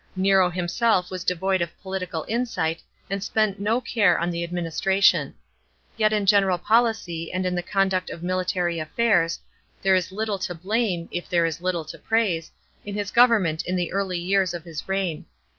Nero 0.15 0.49
himself 0.49 1.11
was 1.11 1.23
devoid 1.23 1.61
of 1.61 1.79
political 1.83 2.25
insight 2.27 2.81
and 3.07 3.23
spent 3.23 3.59
no 3.59 3.79
care 3.79 4.17
on 4.17 4.31
the 4.31 4.41
adminis 4.41 4.81
tration. 4.81 5.33
Yet 5.95 6.11
in 6.11 6.25
general 6.25 6.57
policy 6.57 7.31
and 7.31 7.45
in 7.45 7.53
the 7.53 7.61
conduct 7.61 8.09
of 8.09 8.23
military 8.23 8.79
affairs, 8.79 9.39
there 9.83 9.93
is 9.93 10.11
little 10.11 10.39
to 10.39 10.55
blame, 10.55 11.07
if 11.11 11.29
there 11.29 11.45
is 11.45 11.61
little 11.61 11.85
to 11.85 11.99
praise, 11.99 12.49
in 12.83 12.95
his 12.95 13.11
government 13.11 13.63
in 13.67 13.75
the 13.75 13.91
early 13.91 14.17
years 14.17 14.55
of 14.55 14.63
his 14.63 14.89
reign. 14.89 15.25